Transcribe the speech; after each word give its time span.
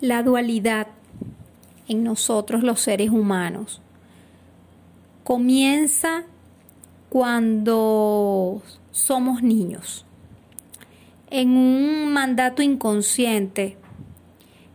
La 0.00 0.22
dualidad 0.22 0.86
en 1.86 2.04
nosotros 2.04 2.62
los 2.62 2.80
seres 2.80 3.10
humanos 3.10 3.82
comienza 5.24 6.24
cuando 7.10 8.62
somos 8.92 9.42
niños. 9.42 10.06
En 11.28 11.50
un 11.50 12.12
mandato 12.12 12.62
inconsciente, 12.62 13.76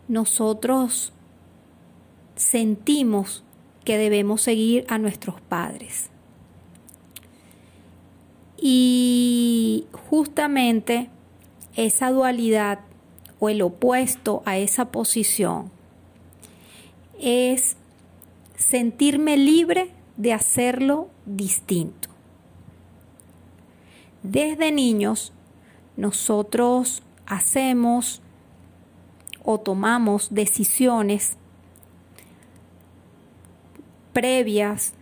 nosotros 0.07 1.11
sentimos 2.35 3.43
que 3.83 3.97
debemos 3.97 4.41
seguir 4.41 4.85
a 4.89 4.97
nuestros 4.97 5.41
padres. 5.41 6.11
Y 8.57 9.85
justamente 10.09 11.09
esa 11.75 12.11
dualidad 12.11 12.79
el 13.49 13.61
opuesto 13.61 14.41
a 14.45 14.57
esa 14.57 14.85
posición 14.91 15.71
es 17.19 17.77
sentirme 18.55 19.37
libre 19.37 19.91
de 20.17 20.33
hacerlo 20.33 21.09
distinto. 21.25 22.09
Desde 24.23 24.71
niños 24.71 25.33
nosotros 25.97 27.03
hacemos 27.25 28.21
o 29.43 29.59
tomamos 29.59 30.33
decisiones 30.33 31.37
previas 34.13 34.93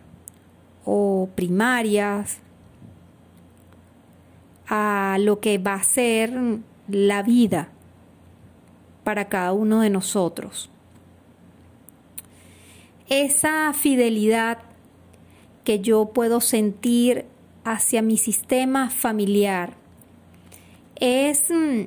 o 0.86 1.30
primarias 1.36 2.40
a 4.68 5.18
lo 5.20 5.40
que 5.40 5.58
va 5.58 5.76
a 5.76 5.84
ser 5.84 6.34
la 6.88 7.24
vida 7.24 7.73
para 9.04 9.30
cada 9.30 9.54
uno 9.54 9.82
de 9.82 9.90
nosotros. 9.90 10.70
Esa 13.10 13.74
fidelidad 13.74 14.60
que 15.64 15.80
yo 15.80 16.08
puedo 16.08 16.42
sentir 16.42 17.26
hacia 17.64 18.02
mi 18.02 18.18
sistema 18.18 18.90
familiar 18.90 19.76
es 20.96 21.50
mm, 21.50 21.82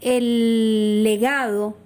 el 0.00 1.02
legado 1.02 1.76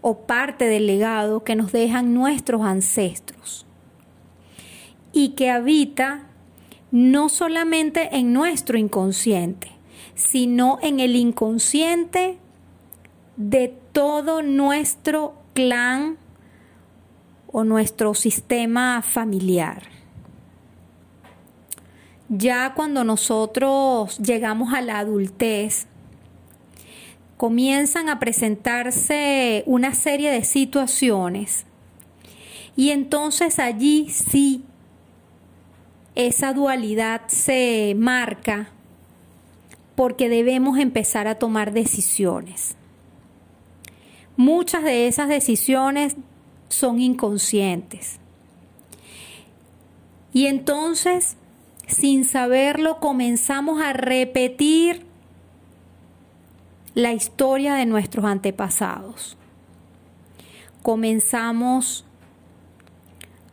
o 0.00 0.20
parte 0.20 0.66
del 0.66 0.86
legado 0.86 1.42
que 1.42 1.56
nos 1.56 1.72
dejan 1.72 2.14
nuestros 2.14 2.62
ancestros 2.62 3.66
y 5.12 5.30
que 5.30 5.50
habita 5.50 6.26
no 6.90 7.28
solamente 7.28 8.16
en 8.16 8.32
nuestro 8.32 8.78
inconsciente, 8.78 9.70
sino 10.14 10.78
en 10.82 11.00
el 11.00 11.16
inconsciente 11.16 12.38
de 13.36 13.68
todo 13.92 14.42
nuestro 14.42 15.34
clan 15.54 16.16
o 17.48 17.64
nuestro 17.64 18.14
sistema 18.14 19.02
familiar. 19.02 19.84
Ya 22.28 22.74
cuando 22.74 23.04
nosotros 23.04 24.18
llegamos 24.18 24.74
a 24.74 24.80
la 24.80 24.98
adultez, 24.98 25.86
comienzan 27.36 28.08
a 28.08 28.18
presentarse 28.18 29.62
una 29.66 29.94
serie 29.94 30.30
de 30.30 30.42
situaciones 30.42 31.66
y 32.74 32.90
entonces 32.90 33.58
allí 33.58 34.08
sí 34.10 34.64
esa 36.14 36.52
dualidad 36.52 37.22
se 37.28 37.94
marca 37.96 38.70
porque 39.94 40.28
debemos 40.28 40.78
empezar 40.78 41.28
a 41.28 41.36
tomar 41.36 41.72
decisiones. 41.72 42.76
Muchas 44.36 44.84
de 44.84 45.08
esas 45.08 45.28
decisiones 45.28 46.16
son 46.68 47.00
inconscientes. 47.00 48.18
Y 50.32 50.46
entonces, 50.46 51.36
sin 51.86 52.24
saberlo, 52.24 53.00
comenzamos 53.00 53.80
a 53.80 53.92
repetir 53.94 55.06
la 56.94 57.12
historia 57.12 57.74
de 57.74 57.86
nuestros 57.86 58.24
antepasados. 58.24 59.36
Comenzamos 60.82 62.04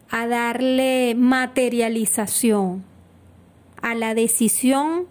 a 0.09 0.27
darle 0.27 1.15
materialización 1.15 2.83
a 3.81 3.95
la 3.95 4.13
decisión 4.13 5.07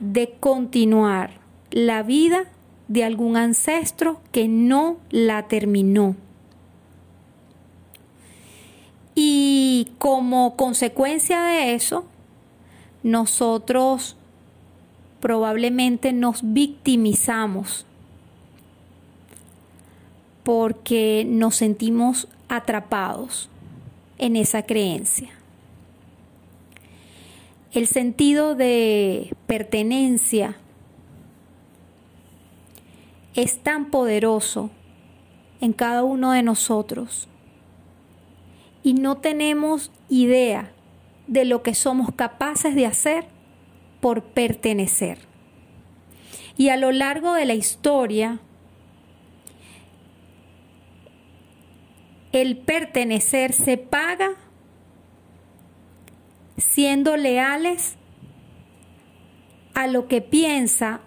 de 0.00 0.34
continuar 0.40 1.40
la 1.70 2.02
vida 2.02 2.44
de 2.92 3.04
algún 3.04 3.38
ancestro 3.38 4.20
que 4.32 4.48
no 4.48 4.98
la 5.08 5.48
terminó. 5.48 6.14
Y 9.14 9.92
como 9.96 10.56
consecuencia 10.56 11.42
de 11.42 11.74
eso, 11.74 12.04
nosotros 13.02 14.16
probablemente 15.20 16.12
nos 16.12 16.40
victimizamos 16.42 17.86
porque 20.42 21.24
nos 21.26 21.56
sentimos 21.56 22.28
atrapados 22.48 23.48
en 24.18 24.36
esa 24.36 24.64
creencia. 24.64 25.30
El 27.72 27.86
sentido 27.86 28.54
de 28.54 29.34
pertenencia 29.46 30.58
es 33.34 33.62
tan 33.62 33.90
poderoso 33.90 34.70
en 35.60 35.72
cada 35.72 36.04
uno 36.04 36.32
de 36.32 36.42
nosotros 36.42 37.28
y 38.82 38.94
no 38.94 39.18
tenemos 39.18 39.92
idea 40.08 40.72
de 41.26 41.44
lo 41.44 41.62
que 41.62 41.74
somos 41.74 42.12
capaces 42.14 42.74
de 42.74 42.86
hacer 42.86 43.26
por 44.00 44.22
pertenecer. 44.22 45.18
Y 46.56 46.68
a 46.68 46.76
lo 46.76 46.92
largo 46.92 47.32
de 47.34 47.46
la 47.46 47.54
historia, 47.54 48.40
el 52.32 52.58
pertenecer 52.58 53.52
se 53.52 53.78
paga 53.78 54.30
siendo 56.56 57.16
leales 57.16 57.96
a 59.74 59.86
lo 59.86 60.08
que 60.08 60.20
piensa, 60.20 61.00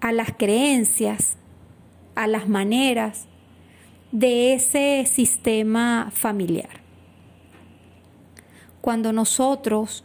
a 0.00 0.12
las 0.12 0.32
creencias, 0.32 1.36
a 2.14 2.26
las 2.26 2.48
maneras 2.48 3.26
de 4.12 4.54
ese 4.54 5.04
sistema 5.06 6.10
familiar. 6.12 6.80
Cuando 8.80 9.12
nosotros 9.12 10.04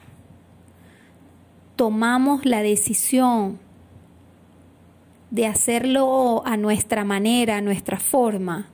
tomamos 1.75 2.45
la 2.45 2.61
decisión 2.61 3.59
de 5.31 5.47
hacerlo 5.47 6.43
a 6.45 6.55
nuestra 6.57 7.03
manera, 7.03 7.57
a 7.57 7.61
nuestra 7.61 7.99
forma, 7.99 8.69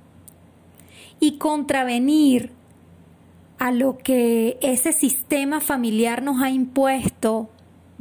y 1.20 1.38
contravenir 1.38 2.52
a 3.60 3.72
lo 3.72 4.00
que 4.00 4.58
ese 4.62 4.92
sistema 4.92 5.60
familiar 5.62 6.24
nos 6.24 6.42
ha 6.42 6.50
impuesto 6.50 7.50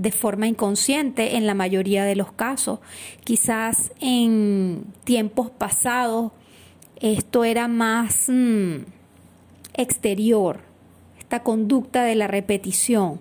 de 0.00 0.12
forma 0.12 0.46
inconsciente 0.46 1.36
en 1.36 1.46
la 1.46 1.52
mayoría 1.52 2.04
de 2.04 2.16
los 2.16 2.32
casos. 2.32 2.78
Quizás 3.22 3.92
en 4.00 4.86
tiempos 5.04 5.50
pasados 5.50 6.32
esto 6.96 7.44
era 7.44 7.68
más 7.68 8.30
mm, 8.30 8.76
exterior, 9.74 10.60
esta 11.18 11.42
conducta 11.42 12.02
de 12.02 12.14
la 12.14 12.28
repetición. 12.28 13.20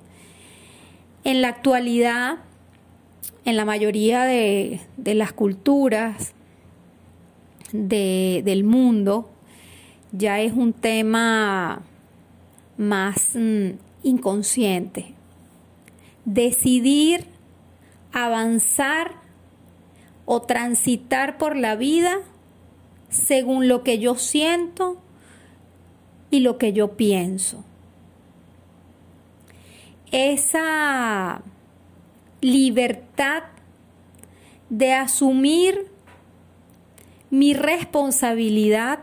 En 1.25 1.41
la 1.41 1.49
actualidad 1.49 2.37
en 3.43 3.57
la 3.57 3.65
mayoría 3.65 4.23
de, 4.23 4.79
las 5.03 5.33
culturas 5.33 6.33
del 7.73 8.63
mundo 8.63 9.29
ya 10.11 10.39
es 10.39 10.53
un 10.53 10.71
tema 10.71 11.81
más 12.77 13.31
mm, 13.33 13.71
inconsciente. 14.03 15.18
Decidir 16.31 17.25
avanzar 18.13 19.15
o 20.25 20.43
transitar 20.43 21.39
por 21.39 21.55
la 21.55 21.75
vida 21.75 22.19
según 23.09 23.67
lo 23.67 23.83
que 23.83 23.97
yo 23.97 24.13
siento 24.13 25.01
y 26.29 26.41
lo 26.41 26.59
que 26.59 26.71
yo 26.71 26.95
pienso. 26.95 27.63
Esa 30.11 31.41
libertad 32.41 33.43
de 34.69 34.93
asumir 34.93 35.87
mi 37.31 37.55
responsabilidad, 37.55 38.99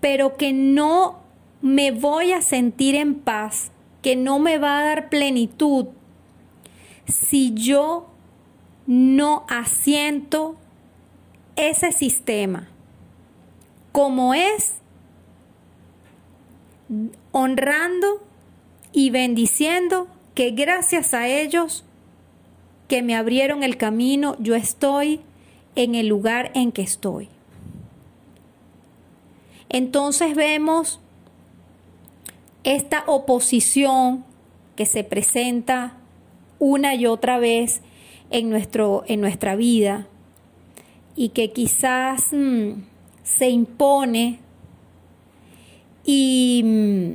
pero 0.00 0.36
que 0.36 0.52
no 0.52 1.20
me 1.62 1.92
voy 1.92 2.32
a 2.32 2.42
sentir 2.42 2.94
en 2.94 3.14
paz, 3.14 3.72
que 4.02 4.16
no 4.16 4.38
me 4.38 4.58
va 4.58 4.78
a 4.78 4.84
dar 4.84 5.08
plenitud 5.08 5.86
si 7.06 7.54
yo 7.54 8.08
no 8.86 9.44
asiento 9.48 10.56
ese 11.56 11.92
sistema 11.92 12.68
como 13.92 14.34
es 14.34 14.74
honrando 17.32 18.22
y 18.92 19.10
bendiciendo 19.10 20.08
que 20.34 20.50
gracias 20.52 21.14
a 21.14 21.26
ellos 21.28 21.84
que 22.86 23.02
me 23.02 23.16
abrieron 23.16 23.62
el 23.62 23.76
camino, 23.76 24.36
yo 24.38 24.54
estoy 24.54 25.20
en 25.74 25.94
el 25.94 26.06
lugar 26.06 26.50
en 26.54 26.72
que 26.72 26.82
estoy. 26.82 27.28
Entonces 29.68 30.34
vemos 30.34 31.00
esta 32.68 33.04
oposición 33.06 34.26
que 34.76 34.84
se 34.84 35.02
presenta 35.02 35.96
una 36.58 36.94
y 36.94 37.06
otra 37.06 37.38
vez 37.38 37.80
en, 38.28 38.50
nuestro, 38.50 39.04
en 39.06 39.22
nuestra 39.22 39.56
vida 39.56 40.06
y 41.16 41.30
que 41.30 41.50
quizás 41.52 42.30
mm, 42.30 42.72
se 43.22 43.48
impone 43.48 44.40
y 46.04 46.62
mm, 46.62 47.12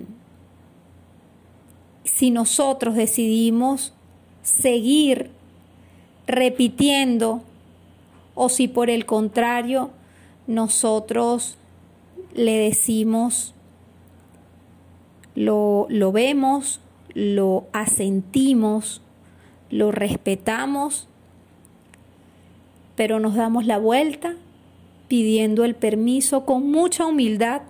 si 2.04 2.32
nosotros 2.32 2.96
decidimos 2.96 3.94
seguir 4.42 5.30
repitiendo 6.26 7.44
o 8.34 8.50
si 8.50 8.68
por 8.68 8.90
el 8.90 9.06
contrario 9.06 9.92
nosotros 10.48 11.60
le 12.34 12.58
decimos, 12.58 13.53
lo, 15.36 15.88
lo 15.90 16.12
vemos, 16.12 16.80
lo 17.14 17.68
asentimos, 17.74 19.02
lo 19.70 19.92
respetamos, 19.92 21.08
pero 22.96 23.20
nos 23.20 23.36
damos 23.36 23.66
la 23.66 23.78
vuelta 23.78 24.36
pidiendo 25.08 25.64
el 25.66 25.76
permiso 25.76 26.46
con 26.46 26.70
mucha 26.70 27.06
humildad 27.06 27.64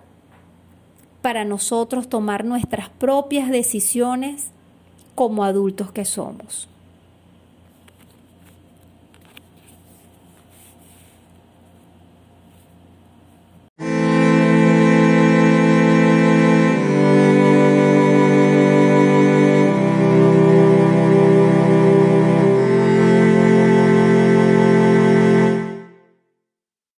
para 1.22 1.44
nosotros 1.44 2.08
tomar 2.08 2.44
nuestras 2.44 2.90
propias 2.90 3.50
decisiones 3.50 4.50
como 5.14 5.44
adultos 5.44 5.90
que 5.90 6.04
somos. 6.04 6.68